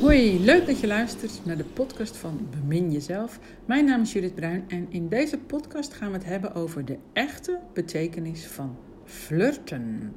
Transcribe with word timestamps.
Hoi, 0.00 0.44
leuk 0.44 0.66
dat 0.66 0.80
je 0.80 0.86
luistert 0.86 1.40
naar 1.44 1.56
de 1.56 1.64
podcast 1.64 2.16
van 2.16 2.48
Bemin 2.50 2.92
Jezelf. 2.92 3.38
Mijn 3.64 3.84
naam 3.84 4.00
is 4.00 4.12
Judith 4.12 4.34
Bruin 4.34 4.64
en 4.68 4.86
in 4.88 5.08
deze 5.08 5.38
podcast 5.38 5.94
gaan 5.94 6.08
we 6.10 6.16
het 6.16 6.26
hebben 6.26 6.54
over 6.54 6.84
de 6.84 6.98
echte 7.12 7.60
betekenis 7.72 8.46
van 8.46 8.76
flirten. 9.04 10.14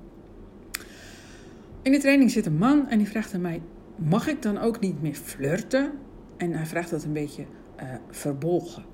In 1.82 1.92
de 1.92 2.00
training 2.00 2.32
zit 2.32 2.46
een 2.46 2.58
man 2.58 2.90
en 2.90 2.98
die 2.98 3.08
vraagt 3.08 3.34
aan 3.34 3.42
mij: 3.42 3.62
Mag 3.96 4.28
ik 4.28 4.42
dan 4.42 4.58
ook 4.58 4.80
niet 4.80 5.02
meer 5.02 5.16
flirten? 5.16 5.92
En 6.38 6.52
hij 6.52 6.66
vraagt 6.66 6.90
dat 6.90 7.04
een 7.04 7.14
beetje 7.14 7.46
uh, 7.82 7.94
verbolgen. 8.10 8.89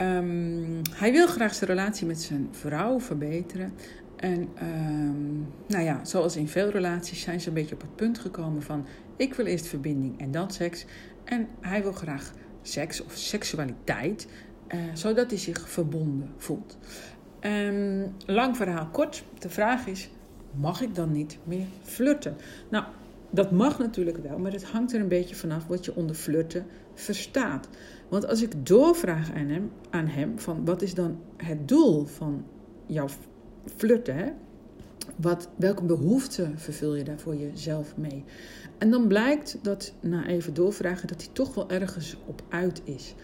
Um, 0.00 0.80
hij 0.90 1.12
wil 1.12 1.26
graag 1.26 1.54
zijn 1.54 1.70
relatie 1.70 2.06
met 2.06 2.20
zijn 2.20 2.48
vrouw 2.50 3.00
verbeteren. 3.00 3.72
En 4.16 4.48
um, 4.62 5.46
nou 5.66 5.84
ja, 5.84 6.04
zoals 6.04 6.36
in 6.36 6.48
veel 6.48 6.70
relaties 6.70 7.20
zijn 7.20 7.40
ze 7.40 7.48
een 7.48 7.54
beetje 7.54 7.74
op 7.74 7.80
het 7.80 7.96
punt 7.96 8.18
gekomen 8.18 8.62
van 8.62 8.86
ik 9.16 9.34
wil 9.34 9.46
eerst 9.46 9.66
verbinding 9.66 10.20
en 10.20 10.30
dan 10.30 10.50
seks. 10.50 10.84
En 11.24 11.48
hij 11.60 11.82
wil 11.82 11.92
graag 11.92 12.32
seks 12.62 13.04
of 13.04 13.16
seksualiteit, 13.16 14.26
uh, 14.74 14.80
zodat 14.94 15.30
hij 15.30 15.38
zich 15.38 15.68
verbonden 15.68 16.30
voelt. 16.36 16.78
Um, 17.40 18.12
lang 18.26 18.56
verhaal 18.56 18.88
kort, 18.92 19.24
de 19.38 19.48
vraag 19.48 19.86
is, 19.86 20.10
mag 20.54 20.80
ik 20.80 20.94
dan 20.94 21.12
niet 21.12 21.38
meer 21.44 21.66
flirten? 21.82 22.36
Nou, 22.70 22.84
dat 23.30 23.50
mag 23.50 23.78
natuurlijk 23.78 24.16
wel, 24.16 24.38
maar 24.38 24.52
het 24.52 24.64
hangt 24.64 24.92
er 24.92 25.00
een 25.00 25.08
beetje 25.08 25.34
vanaf 25.34 25.66
wat 25.66 25.84
je 25.84 25.94
onder 25.94 26.16
flirten 26.16 26.66
verstaat. 26.96 27.68
Want 28.08 28.26
als 28.26 28.42
ik 28.42 28.66
doorvraag 28.66 29.32
aan 29.32 29.48
hem, 29.48 29.70
aan 29.90 30.06
hem 30.06 30.38
van 30.38 30.64
wat 30.64 30.82
is 30.82 30.94
dan 30.94 31.18
het 31.36 31.68
doel 31.68 32.04
van 32.04 32.44
jouw 32.86 33.08
flirten? 33.76 34.34
Wat, 35.16 35.48
welke 35.56 35.84
behoeften 35.84 36.58
vervul 36.58 36.94
je 36.94 37.04
daar 37.04 37.18
voor 37.18 37.36
jezelf 37.36 37.96
mee? 37.96 38.24
En 38.78 38.90
dan 38.90 39.06
blijkt 39.06 39.58
dat, 39.62 39.92
na 40.00 40.26
even 40.26 40.54
doorvragen, 40.54 41.08
dat 41.08 41.22
hij 41.22 41.30
toch 41.32 41.54
wel 41.54 41.70
ergens 41.70 42.16
op 42.26 42.42
uit 42.48 42.80
is. 42.84 43.14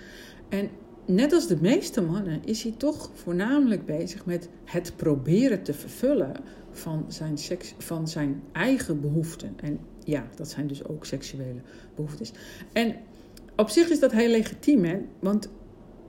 En 0.49 0.69
net 1.07 1.33
als 1.33 1.47
de 1.47 1.59
meeste 1.61 2.03
mannen 2.03 2.41
is 2.45 2.63
hij 2.63 2.75
toch 2.77 3.11
voornamelijk 3.15 3.87
bezig 3.87 4.27
met 4.27 4.49
het 4.65 4.93
proberen 4.97 5.63
te 5.63 5.75
vervullen 5.75 6.33
van 6.71 7.05
zijn, 7.09 7.39
seks, 7.39 7.75
van 7.79 8.09
zijn 8.09 8.43
eigen 8.53 9.01
behoeften. 9.01 9.55
En 9.57 9.79
ja, 10.05 10.27
dat 10.35 10.49
zijn 10.49 10.67
dus 10.67 10.85
ook 10.85 11.07
seksuele 11.07 11.61
behoeftes. 11.95 12.33
En 12.73 12.97
op 13.63 13.69
zich 13.69 13.91
is 13.91 14.01
dat 14.01 14.13
heel 14.13 14.29
legitiem, 14.29 14.85
hè? 14.85 14.99
want 15.21 15.49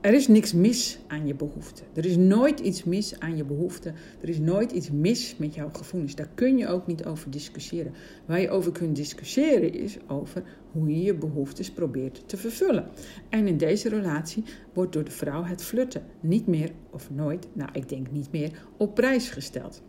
er 0.02 0.14
is 0.14 0.28
niks 0.28 0.54
mis 0.54 1.00
aan 1.08 1.28
je 1.28 1.36
behoeften. 1.36 1.86
Er 1.94 2.06
is 2.06 2.18
nooit 2.18 2.60
iets 2.60 2.84
mis 2.84 3.20
aan 3.20 3.38
je 3.38 3.44
behoeften. 3.44 3.96
Er 4.22 4.30
is 4.30 4.40
nooit 4.40 4.72
iets 4.72 4.92
mis 4.92 5.36
met 5.38 5.54
jouw 5.54 5.70
gevoelens. 5.74 6.16
Daar 6.16 6.30
kun 6.34 6.58
je 6.58 6.68
ook 6.68 6.88
niet 6.88 7.06
over 7.06 7.32
discussiëren. 7.32 7.94
Waar 8.26 8.42
je 8.42 8.50
over 8.50 8.72
kunt 8.72 8.96
discussiëren 8.96 9.74
is 9.74 9.98
over 10.08 10.44
hoe 10.72 10.90
je 10.90 11.02
je 11.02 11.14
behoeftes 11.14 11.72
probeert 11.72 12.24
te 12.26 12.38
vervullen. 12.38 12.88
En 13.30 13.48
in 13.48 13.58
deze 13.58 13.90
relatie 13.90 14.44
wordt 14.74 14.94
door 14.94 15.04
de 15.04 15.12
vrouw 15.12 15.44
het 15.44 15.64
flirten 15.64 16.04
niet 16.20 16.48
meer 16.48 16.72
of 16.92 17.10
nooit, 17.12 17.48
nou 17.54 17.70
ik 17.74 17.90
denk 17.90 18.12
niet 18.12 18.32
meer, 18.32 18.52
op 18.78 18.96
prijs 18.96 19.30
gesteld. 19.30 19.82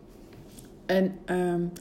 En, 0.85 1.15
um, 1.25 1.71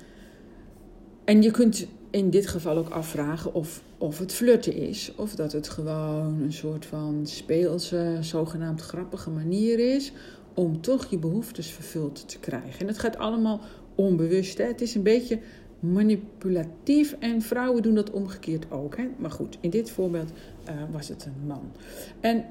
en 1.25 1.43
je 1.43 1.51
kunt 1.51 1.87
in 2.11 2.31
dit 2.31 2.47
geval 2.47 2.77
ook 2.77 2.89
afvragen 2.89 3.55
of, 3.55 3.83
of 3.99 4.19
het 4.19 4.33
flirten 4.33 4.75
is. 4.75 5.13
Of 5.17 5.35
dat 5.35 5.53
het 5.53 5.69
gewoon 5.69 6.41
een 6.43 6.53
soort 6.53 6.87
van 6.87 7.21
speelse, 7.23 8.17
zogenaamd 8.21 8.81
grappige 8.81 9.31
manier 9.31 9.95
is 9.95 10.13
om 10.55 10.81
toch 10.81 11.07
je 11.11 11.19
behoeftes 11.19 11.71
vervuld 11.71 12.29
te 12.29 12.39
krijgen. 12.39 12.81
En 12.81 12.87
het 12.87 12.99
gaat 12.99 13.19
allemaal 13.19 13.61
onbewust. 13.95 14.59
Hè? 14.59 14.65
Het 14.65 14.81
is 14.81 14.95
een 14.95 15.03
beetje 15.03 15.39
manipulatief 15.81 17.17
en 17.19 17.43
vrouwen 17.43 17.83
doen 17.83 17.95
dat 17.95 18.11
omgekeerd 18.11 18.71
ook. 18.71 18.97
Hè? 18.97 19.09
Maar 19.17 19.31
goed, 19.31 19.59
in 19.61 19.71
dit 19.71 19.91
voorbeeld 19.91 20.31
uh, 20.31 20.75
was 20.93 21.09
het 21.09 21.25
een 21.25 21.47
man. 21.47 21.73
En 22.21 22.45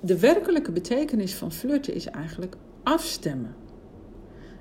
de 0.00 0.18
werkelijke 0.18 0.72
betekenis 0.72 1.34
van 1.34 1.52
flirten 1.52 1.94
is 1.94 2.06
eigenlijk 2.06 2.56
afstemmen. 2.82 3.54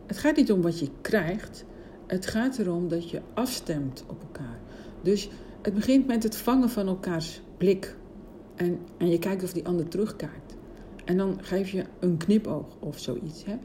Het 0.06 0.17
gaat 0.17 0.35
niet 0.35 0.51
om 0.51 0.62
wat 0.62 0.79
je 0.79 0.90
krijgt, 1.01 1.66
het 2.11 2.27
gaat 2.27 2.57
erom 2.57 2.88
dat 2.88 3.09
je 3.09 3.22
afstemt 3.33 4.03
op 4.07 4.22
elkaar. 4.22 4.59
Dus 5.01 5.29
het 5.61 5.73
begint 5.73 6.07
met 6.07 6.23
het 6.23 6.35
vangen 6.35 6.69
van 6.69 6.88
elkaars 6.88 7.41
blik. 7.57 7.95
En, 8.55 8.79
en 8.97 9.09
je 9.09 9.19
kijkt 9.19 9.44
of 9.44 9.53
die 9.53 9.66
ander 9.66 9.88
terugkijkt. 9.88 10.55
En 11.05 11.17
dan 11.17 11.38
geef 11.41 11.69
je 11.69 11.83
een 11.99 12.17
knipoog 12.17 12.66
of 12.79 12.99
zoiets. 12.99 13.45
Hè? 13.45 13.57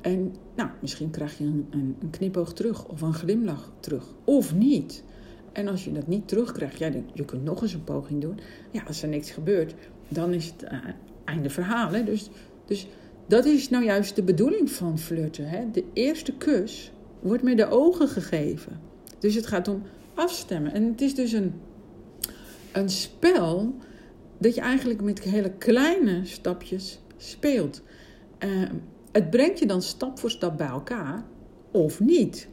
En 0.00 0.34
nou, 0.54 0.70
misschien 0.80 1.10
krijg 1.10 1.38
je 1.38 1.44
een, 1.44 1.66
een, 1.70 2.10
knipoog 2.10 2.52
terug 2.52 2.86
of 2.86 3.00
een 3.00 3.14
glimlach 3.14 3.70
terug. 3.80 4.04
Of 4.24 4.54
niet. 4.54 5.04
En 5.52 5.68
als 5.68 5.84
je 5.84 5.92
dat 5.92 6.06
niet 6.06 6.28
terugkrijgt, 6.28 6.78
ja, 6.78 6.90
je 7.12 7.24
kunt 7.24 7.44
nog 7.44 7.62
eens 7.62 7.74
een 7.74 7.84
poging 7.84 8.20
doen. 8.20 8.38
Ja, 8.70 8.82
als 8.86 9.02
er 9.02 9.08
niks 9.08 9.30
gebeurt, 9.30 9.74
dan 10.08 10.32
is 10.32 10.46
het 10.46 10.72
uh, 10.72 10.78
einde 11.24 11.50
verhaal. 11.50 11.92
Hè? 11.92 12.04
Dus, 12.04 12.30
dus 12.64 12.86
dat 13.26 13.44
is 13.44 13.68
nou 13.68 13.84
juist 13.84 14.16
de 14.16 14.22
bedoeling 14.22 14.70
van 14.70 14.98
flirten. 14.98 15.48
Hè? 15.48 15.70
De 15.70 15.84
eerste 15.92 16.32
kus 16.32 16.92
wordt 17.20 17.42
met 17.42 17.56
de 17.56 17.70
ogen 17.70 18.08
gegeven. 18.08 18.80
Dus 19.18 19.34
het 19.34 19.46
gaat 19.46 19.68
om 19.68 19.82
afstemmen. 20.14 20.72
En 20.72 20.84
het 20.84 21.00
is 21.00 21.14
dus 21.14 21.32
een, 21.32 21.60
een 22.72 22.88
spel 22.88 23.74
dat 24.38 24.54
je 24.54 24.60
eigenlijk 24.60 25.00
met 25.00 25.20
hele 25.20 25.50
kleine 25.50 26.24
stapjes 26.24 27.00
speelt. 27.16 27.82
Uh, 28.38 28.68
het 29.12 29.30
brengt 29.30 29.58
je 29.58 29.66
dan 29.66 29.82
stap 29.82 30.18
voor 30.18 30.30
stap 30.30 30.56
bij 30.56 30.66
elkaar 30.66 31.24
of 31.70 32.00
niet. 32.00 32.48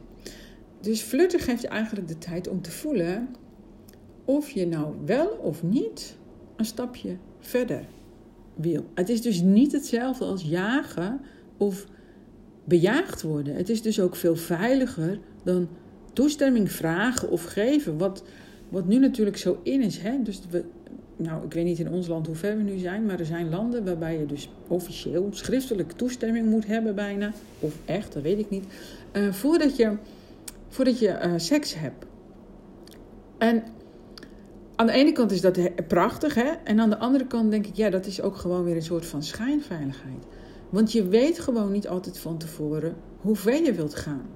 Dus 0.80 1.00
flirten 1.00 1.40
geeft 1.40 1.62
je 1.62 1.68
eigenlijk 1.68 2.08
de 2.08 2.18
tijd 2.18 2.48
om 2.48 2.62
te 2.62 2.70
voelen 2.70 3.28
of 4.24 4.50
je 4.50 4.66
nou 4.66 4.94
wel 5.06 5.28
of 5.28 5.62
niet 5.62 6.16
een 6.56 6.64
stapje 6.64 7.16
verder 7.40 7.84
wil. 8.54 8.84
Het 8.94 9.08
is 9.08 9.22
dus 9.22 9.40
niet 9.40 9.72
hetzelfde 9.72 10.24
als 10.24 10.42
jagen 10.42 11.20
of 11.56 11.86
bejaagd 12.68 13.22
worden. 13.22 13.54
Het 13.54 13.68
is 13.68 13.82
dus 13.82 14.00
ook 14.00 14.16
veel 14.16 14.36
veiliger 14.36 15.18
dan 15.42 15.68
toestemming 16.12 16.72
vragen 16.72 17.30
of 17.30 17.44
geven. 17.44 17.98
Wat, 17.98 18.24
wat 18.68 18.86
nu 18.86 18.98
natuurlijk 18.98 19.36
zo 19.36 19.60
in 19.62 19.82
is. 19.82 19.98
Hè? 19.98 20.22
Dus 20.22 20.40
we, 20.50 20.64
nou, 21.16 21.44
ik 21.44 21.52
weet 21.52 21.64
niet 21.64 21.78
in 21.78 21.90
ons 21.90 22.06
land 22.06 22.26
hoe 22.26 22.34
ver 22.34 22.56
we 22.56 22.62
nu 22.62 22.78
zijn, 22.78 23.06
maar 23.06 23.18
er 23.18 23.26
zijn 23.26 23.50
landen 23.50 23.84
waarbij 23.84 24.18
je 24.18 24.26
dus 24.26 24.50
officieel 24.66 25.28
schriftelijk 25.30 25.92
toestemming 25.92 26.46
moet 26.46 26.66
hebben 26.66 26.94
bijna. 26.94 27.32
Of 27.58 27.74
echt, 27.84 28.12
dat 28.12 28.22
weet 28.22 28.38
ik 28.38 28.50
niet. 28.50 28.64
Uh, 29.12 29.32
voordat 29.32 29.76
je, 29.76 29.92
voordat 30.68 30.98
je 30.98 31.08
uh, 31.08 31.32
seks 31.36 31.74
hebt. 31.74 32.04
En 33.38 33.62
aan 34.76 34.86
de 34.86 34.92
ene 34.92 35.12
kant 35.12 35.30
is 35.30 35.40
dat 35.40 35.86
prachtig, 35.86 36.34
hè? 36.34 36.50
En 36.64 36.80
aan 36.80 36.90
de 36.90 36.98
andere 36.98 37.26
kant 37.26 37.50
denk 37.50 37.66
ik, 37.66 37.74
ja, 37.74 37.90
dat 37.90 38.06
is 38.06 38.22
ook 38.22 38.36
gewoon 38.36 38.64
weer 38.64 38.76
een 38.76 38.82
soort 38.82 39.06
van 39.06 39.22
schijnveiligheid. 39.22 40.24
Want 40.70 40.92
je 40.92 41.08
weet 41.08 41.38
gewoon 41.38 41.72
niet 41.72 41.88
altijd 41.88 42.18
van 42.18 42.38
tevoren 42.38 42.96
hoe 43.20 43.36
ver 43.36 43.64
je 43.64 43.72
wilt 43.72 43.94
gaan. 43.94 44.26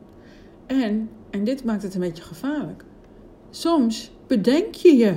En, 0.67 1.09
en 1.31 1.45
dit 1.45 1.65
maakt 1.65 1.83
het 1.83 1.95
een 1.95 2.01
beetje 2.01 2.23
gevaarlijk. 2.23 2.85
Soms 3.51 4.13
bedenk 4.27 4.75
je 4.75 4.97
je. 4.97 5.17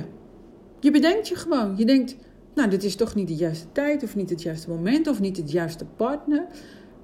Je 0.80 0.90
bedenkt 0.90 1.28
je 1.28 1.34
gewoon. 1.34 1.76
Je 1.76 1.84
denkt, 1.84 2.16
nou, 2.54 2.70
dit 2.70 2.84
is 2.84 2.96
toch 2.96 3.14
niet 3.14 3.28
de 3.28 3.34
juiste 3.34 3.66
tijd, 3.72 4.02
of 4.02 4.16
niet 4.16 4.30
het 4.30 4.42
juiste 4.42 4.70
moment, 4.70 5.08
of 5.08 5.20
niet 5.20 5.36
het 5.36 5.50
juiste 5.50 5.84
partner. 5.96 6.46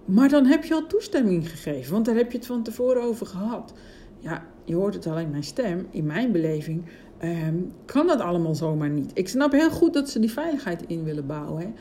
Maar 0.05 0.29
dan 0.29 0.47
heb 0.47 0.65
je 0.65 0.75
al 0.75 0.87
toestemming 0.87 1.51
gegeven, 1.51 1.93
want 1.93 2.05
daar 2.05 2.15
heb 2.15 2.33
je 2.33 2.39
het 2.39 2.47
van 2.47 2.63
tevoren 2.63 3.03
over 3.03 3.27
gehad. 3.27 3.73
Ja, 4.19 4.47
je 4.65 4.75
hoort 4.75 4.95
het 4.95 5.07
al 5.07 5.19
in 5.19 5.31
mijn 5.31 5.45
stem. 5.45 5.87
In 5.91 6.07
mijn 6.07 6.33
beleving 6.33 6.85
um, 7.23 7.73
kan 7.85 8.07
dat 8.07 8.21
allemaal 8.21 8.55
zomaar 8.55 8.91
niet. 8.91 9.11
Ik 9.15 9.29
snap 9.29 9.53
heel 9.53 9.71
goed 9.71 9.93
dat 9.93 10.11
ze 10.11 10.19
die 10.19 10.33
veiligheid 10.33 10.83
in 10.87 11.05
willen 11.05 11.27
bouwen. 11.27 11.63
Hè. 11.63 11.73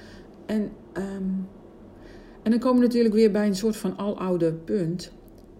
En 0.46 0.72
um, 0.94 1.48
en 2.44 2.52
dan 2.52 2.60
komen 2.60 2.80
we 2.80 2.86
natuurlijk 2.86 3.14
weer 3.14 3.32
bij 3.32 3.48
een 3.48 3.56
soort 3.56 3.78
van 3.78 3.98
aloude 3.98 4.54
punt. 4.54 5.12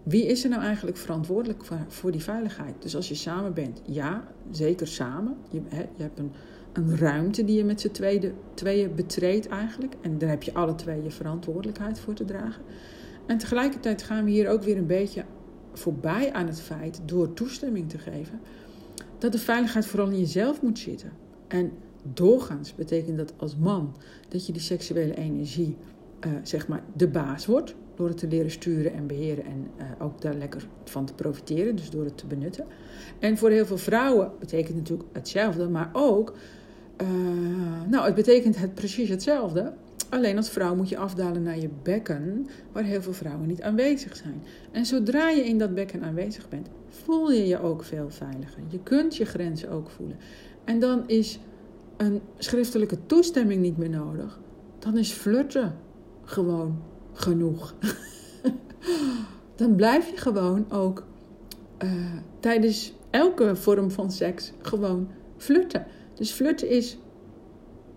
Wie 0.02 0.26
is 0.26 0.44
er 0.44 0.50
nou 0.50 0.62
eigenlijk 0.62 0.96
verantwoordelijk 0.96 1.64
voor, 1.88 2.10
die 2.10 2.22
veiligheid? 2.22 2.74
Dus 2.78 2.96
als 2.96 3.08
je 3.08 3.14
samen 3.14 3.54
bent, 3.54 3.82
ja, 3.84 4.28
zeker 4.50 4.86
samen. 4.86 5.36
Je, 5.50 5.60
je 5.96 6.02
hebt 6.02 6.18
een, 6.18 6.32
een 6.72 6.98
ruimte 6.98 7.44
die 7.44 7.56
je 7.56 7.64
met 7.64 7.80
z'n 7.80 7.90
tweeën 8.54 8.94
betreedt 8.94 9.48
eigenlijk. 9.48 9.94
En 10.00 10.18
daar 10.18 10.28
heb 10.28 10.42
je 10.42 10.54
alle 10.54 10.74
twee 10.74 11.02
je 11.02 11.10
verantwoordelijkheid 11.10 12.00
voor 12.00 12.14
te 12.14 12.24
dragen. 12.24 12.62
En 13.26 13.38
tegelijkertijd 13.38 14.02
gaan 14.02 14.24
we 14.24 14.30
hier 14.30 14.48
ook 14.48 14.62
weer 14.62 14.76
een 14.76 14.86
beetje 14.86 15.24
voorbij 15.72 16.32
aan 16.32 16.46
het 16.46 16.60
feit, 16.60 17.00
door 17.04 17.32
toestemming 17.32 17.88
te 17.88 17.98
geven, 17.98 18.40
dat 19.18 19.32
de 19.32 19.38
veiligheid 19.38 19.86
vooral 19.86 20.10
in 20.10 20.18
jezelf 20.18 20.62
moet 20.62 20.78
zitten. 20.78 21.12
En 21.48 21.72
doorgaans 22.02 22.74
betekent 22.74 23.16
dat 23.16 23.32
als 23.36 23.56
man 23.56 23.96
dat 24.28 24.46
je 24.46 24.52
die 24.52 24.62
seksuele 24.62 25.16
energie 25.16 25.76
uh, 26.26 26.32
zeg 26.42 26.68
maar 26.68 26.82
de 26.96 27.08
baas 27.08 27.46
wordt. 27.46 27.74
Door 27.94 28.08
het 28.08 28.18
te 28.18 28.28
leren 28.28 28.50
sturen 28.50 28.92
en 28.92 29.06
beheren 29.06 29.44
en 29.44 29.70
uh, 29.78 29.84
ook 29.98 30.20
daar 30.20 30.34
lekker 30.34 30.66
van 30.84 31.04
te 31.04 31.14
profiteren, 31.14 31.76
dus 31.76 31.90
door 31.90 32.04
het 32.04 32.18
te 32.18 32.26
benutten. 32.26 32.66
En 33.18 33.38
voor 33.38 33.50
heel 33.50 33.66
veel 33.66 33.78
vrouwen 33.78 34.30
betekent 34.38 34.76
natuurlijk 34.76 35.08
hetzelfde, 35.12 35.68
maar 35.68 35.90
ook, 35.92 36.34
uh, 37.02 37.08
nou, 37.88 38.04
het 38.04 38.14
betekent 38.14 38.58
het 38.58 38.74
precies 38.74 39.08
hetzelfde. 39.08 39.72
Alleen 40.08 40.36
als 40.36 40.50
vrouw 40.50 40.74
moet 40.74 40.88
je 40.88 40.96
afdalen 40.96 41.42
naar 41.42 41.58
je 41.58 41.68
bekken, 41.82 42.46
waar 42.72 42.84
heel 42.84 43.02
veel 43.02 43.12
vrouwen 43.12 43.46
niet 43.46 43.62
aanwezig 43.62 44.16
zijn. 44.16 44.42
En 44.70 44.86
zodra 44.86 45.28
je 45.28 45.44
in 45.44 45.58
dat 45.58 45.74
bekken 45.74 46.02
aanwezig 46.02 46.48
bent, 46.48 46.68
voel 46.88 47.32
je 47.32 47.46
je 47.46 47.60
ook 47.60 47.84
veel 47.84 48.10
veiliger. 48.10 48.62
Je 48.68 48.78
kunt 48.82 49.16
je 49.16 49.24
grenzen 49.24 49.70
ook 49.70 49.90
voelen. 49.90 50.16
En 50.64 50.80
dan 50.80 51.08
is 51.08 51.38
een 51.96 52.20
schriftelijke 52.38 52.98
toestemming 53.06 53.60
niet 53.60 53.76
meer 53.76 53.90
nodig. 53.90 54.40
Dan 54.78 54.98
is 54.98 55.12
flirten 55.12 55.74
gewoon 56.32 56.82
genoeg. 57.12 57.74
dan 59.56 59.74
blijf 59.74 60.10
je 60.10 60.16
gewoon 60.16 60.70
ook 60.70 61.04
uh, 61.84 61.90
tijdens 62.40 62.92
elke 63.10 63.56
vorm 63.56 63.90
van 63.90 64.10
seks 64.10 64.52
gewoon 64.60 65.08
flirten. 65.36 65.86
Dus 66.14 66.30
flirten 66.30 66.68
is 66.68 66.98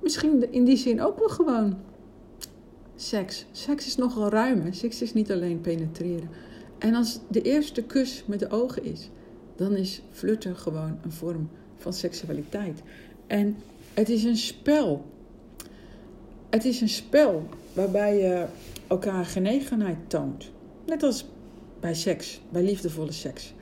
misschien 0.02 0.52
in 0.52 0.64
die 0.64 0.78
zin 0.78 1.02
ook 1.02 1.20
wel 1.20 1.30
gewoon 1.30 1.78
seks. 2.96 3.46
Seks 3.52 3.86
is 3.86 3.96
nogal 3.96 4.30
ruim. 4.30 4.74
Seks 4.74 5.02
is 5.02 5.14
niet 5.14 5.32
alleen 5.32 5.62
penetreren. 5.62 6.30
En 6.78 6.96
als 6.96 7.20
de 7.28 7.42
eerste 7.42 7.84
kus 7.84 8.24
met 8.26 8.40
de 8.40 8.50
ogen 8.50 8.84
is, 8.84 9.10
dan 9.56 9.76
is 9.76 10.02
flirten 10.12 10.56
gewoon 10.56 10.98
een 11.04 11.12
vorm 11.12 11.50
van 11.78 11.94
seksualiteit. 11.94 12.82
En 13.28 13.58
het 13.94 14.10
is 14.10 14.24
een 14.24 14.38
spel. 14.38 15.06
Het 16.56 16.66
is 16.66 16.82
een 16.82 16.90
spel 16.90 17.48
waarbij 17.74 18.18
je 18.18 18.46
elkaar 18.88 19.26
genegenheid 19.26 19.98
toont. 20.08 20.52
Net 20.86 21.04
als 21.04 21.26
bij 21.80 21.94
seks, 21.94 22.42
bij 22.50 22.64
liefdevolle 22.64 23.12
seks. 23.12 23.54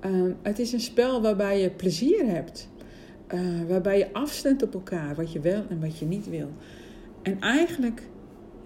Ehm, 0.00 0.30
het 0.42 0.58
is 0.58 0.72
een 0.72 0.80
spel 0.80 1.22
waarbij 1.22 1.60
je 1.60 1.70
plezier 1.70 2.26
hebt. 2.26 2.68
Uh, 3.34 3.40
waarbij 3.68 3.98
je 3.98 4.12
afstemt 4.12 4.62
op 4.62 4.74
elkaar, 4.74 5.14
wat 5.14 5.32
je 5.32 5.40
wel 5.40 5.64
en 5.68 5.80
wat 5.80 5.98
je 5.98 6.04
niet 6.04 6.28
wil. 6.28 6.48
En 7.22 7.40
eigenlijk 7.40 8.02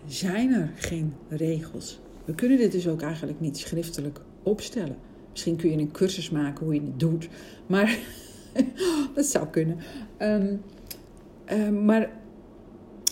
zijn 0.06 0.52
er 0.52 0.70
geen 0.74 1.14
regels. 1.28 2.00
We 2.24 2.34
kunnen 2.34 2.58
dit 2.58 2.72
dus 2.72 2.88
ook 2.88 3.02
eigenlijk 3.02 3.40
niet 3.40 3.58
schriftelijk 3.58 4.20
opstellen. 4.42 4.96
Misschien 5.30 5.56
kun 5.56 5.70
je 5.70 5.78
een 5.78 5.92
cursus 5.92 6.30
maken 6.30 6.64
hoe 6.64 6.74
je 6.74 6.80
het 6.80 7.00
doet, 7.00 7.28
maar 7.66 7.98
dat 9.14 9.26
zou 9.26 9.46
kunnen. 9.46 9.78
Um, 10.18 10.62
um, 11.50 11.84
maar 11.84 12.10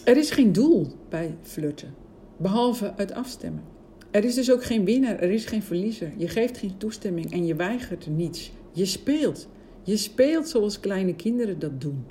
er 0.05 0.17
is 0.17 0.31
geen 0.31 0.53
doel 0.53 0.87
bij 1.09 1.35
flirten, 1.43 1.95
behalve 2.37 2.93
het 2.97 3.12
afstemmen. 3.12 3.62
Er 4.11 4.25
is 4.25 4.35
dus 4.35 4.53
ook 4.53 4.65
geen 4.65 4.85
winnaar, 4.85 5.19
er 5.19 5.31
is 5.31 5.45
geen 5.45 5.62
verliezer. 5.62 6.12
Je 6.17 6.29
geeft 6.29 6.59
geen 6.59 6.77
toestemming 6.77 7.33
en 7.33 7.47
je 7.47 7.55
weigert 7.55 8.06
niets. 8.06 8.53
Je 8.73 8.85
speelt. 8.85 9.49
Je 9.83 9.97
speelt 9.97 10.49
zoals 10.49 10.81
kleine 10.81 11.15
kinderen 11.15 11.59
dat 11.59 11.81
doen. 11.81 12.05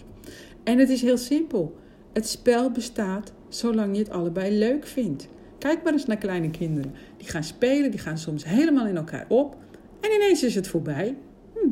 En 0.63 0.77
het 0.77 0.89
is 0.89 1.01
heel 1.01 1.17
simpel. 1.17 1.75
Het 2.13 2.27
spel 2.27 2.71
bestaat 2.71 3.33
zolang 3.49 3.93
je 3.93 4.03
het 4.03 4.09
allebei 4.09 4.57
leuk 4.57 4.85
vindt. 4.87 5.27
Kijk 5.57 5.83
maar 5.83 5.93
eens 5.93 6.05
naar 6.05 6.17
kleine 6.17 6.49
kinderen. 6.49 6.93
Die 7.17 7.27
gaan 7.27 7.43
spelen, 7.43 7.91
die 7.91 7.99
gaan 7.99 8.17
soms 8.17 8.45
helemaal 8.45 8.87
in 8.87 8.97
elkaar 8.97 9.25
op. 9.29 9.55
En 9.99 10.11
ineens 10.11 10.43
is 10.43 10.55
het 10.55 10.67
voorbij. 10.67 11.17
Hm, 11.53 11.69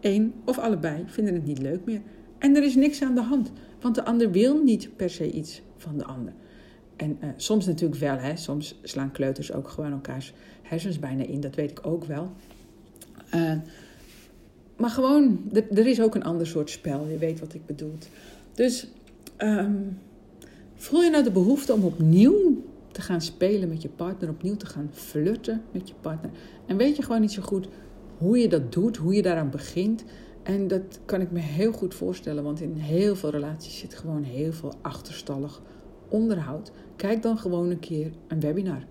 Eén 0.00 0.34
of 0.44 0.58
allebei 0.58 1.04
vinden 1.06 1.34
het 1.34 1.44
niet 1.44 1.58
leuk 1.58 1.84
meer. 1.84 2.00
En 2.38 2.56
er 2.56 2.62
is 2.62 2.74
niks 2.74 3.02
aan 3.02 3.14
de 3.14 3.22
hand, 3.22 3.50
want 3.80 3.94
de 3.94 4.04
ander 4.04 4.30
wil 4.30 4.62
niet 4.62 4.96
per 4.96 5.10
se 5.10 5.30
iets 5.30 5.62
van 5.76 5.98
de 5.98 6.04
ander. 6.04 6.32
En 6.96 7.18
uh, 7.20 7.28
soms 7.36 7.66
natuurlijk 7.66 8.00
wel, 8.00 8.18
hè. 8.18 8.36
soms 8.36 8.78
slaan 8.82 9.10
kleuters 9.10 9.52
ook 9.52 9.68
gewoon 9.68 9.92
elkaars 9.92 10.32
hersens 10.62 10.98
bijna 10.98 11.24
in, 11.24 11.40
dat 11.40 11.54
weet 11.54 11.70
ik 11.70 11.86
ook 11.86 12.04
wel. 12.04 12.32
Uh, 13.34 13.52
maar 14.76 14.90
gewoon, 14.90 15.50
er 15.52 15.86
is 15.86 16.00
ook 16.00 16.14
een 16.14 16.24
ander 16.24 16.46
soort 16.46 16.70
spel, 16.70 17.06
je 17.06 17.18
weet 17.18 17.40
wat 17.40 17.54
ik 17.54 17.66
bedoel. 17.66 17.94
Dus 18.54 18.88
um, 19.38 19.98
voel 20.74 21.02
je 21.02 21.10
nou 21.10 21.24
de 21.24 21.30
behoefte 21.30 21.72
om 21.72 21.84
opnieuw 21.84 22.62
te 22.92 23.00
gaan 23.00 23.20
spelen 23.20 23.68
met 23.68 23.82
je 23.82 23.88
partner, 23.88 24.30
opnieuw 24.30 24.56
te 24.56 24.66
gaan 24.66 24.90
flirten 24.92 25.62
met 25.70 25.88
je 25.88 25.94
partner. 26.00 26.30
En 26.66 26.76
weet 26.76 26.96
je 26.96 27.02
gewoon 27.02 27.20
niet 27.20 27.32
zo 27.32 27.42
goed 27.42 27.68
hoe 28.18 28.38
je 28.38 28.48
dat 28.48 28.72
doet, 28.72 28.96
hoe 28.96 29.14
je 29.14 29.22
daaraan 29.22 29.50
begint. 29.50 30.04
En 30.48 30.68
dat 30.68 31.00
kan 31.04 31.20
ik 31.20 31.30
me 31.30 31.38
heel 31.38 31.72
goed 31.72 31.94
voorstellen, 31.94 32.44
want 32.44 32.60
in 32.60 32.74
heel 32.74 33.16
veel 33.16 33.30
relaties 33.30 33.78
zit 33.78 33.94
gewoon 33.94 34.22
heel 34.22 34.52
veel 34.52 34.72
achterstallig 34.80 35.62
onderhoud. 36.08 36.72
Kijk 36.96 37.22
dan 37.22 37.38
gewoon 37.38 37.70
een 37.70 37.78
keer 37.78 38.10
een 38.28 38.40
webinar. 38.40 38.84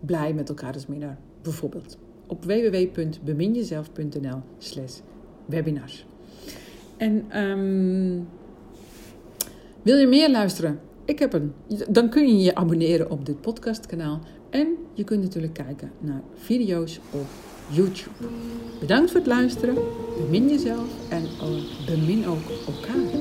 Blij 0.00 0.34
met 0.34 0.48
elkaar 0.48 0.72
als 0.72 0.86
minnaar, 0.86 1.18
bijvoorbeeld. 1.42 1.98
Op 2.26 2.44
www.beminjezelf.nl 2.44 4.40
slash 4.58 4.98
webinars. 5.46 6.06
En 6.96 7.40
um, 7.40 8.28
wil 9.82 9.96
je 9.96 10.06
meer 10.06 10.30
luisteren? 10.30 10.80
Ik 11.04 11.18
heb 11.18 11.32
een. 11.32 11.52
Dan 11.88 12.08
kun 12.08 12.28
je 12.28 12.42
je 12.42 12.54
abonneren 12.54 13.10
op 13.10 13.26
dit 13.26 13.40
podcastkanaal. 13.40 14.20
En 14.50 14.76
je 14.94 15.04
kunt 15.04 15.22
natuurlijk 15.22 15.52
kijken 15.52 15.90
naar 16.00 16.22
video's 16.36 17.00
op 17.10 17.26
YouTube. 17.70 18.28
Bedankt 18.80 19.10
voor 19.10 19.20
het 19.20 19.28
luisteren. 19.28 19.74
Bemin 20.16 20.48
jezelf 20.48 20.88
en 21.08 21.26
bemin 21.86 22.26
ook 22.26 22.50
elkaar. 22.66 23.20